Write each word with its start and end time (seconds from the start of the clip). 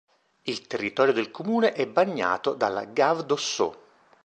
Il 0.45 0.65
territorio 0.65 1.13
del 1.13 1.29
comune 1.29 1.73
è 1.73 1.85
bagnato 1.85 2.55
dalla 2.55 2.85
gave 2.85 3.23
d'Ossau. 3.23 3.71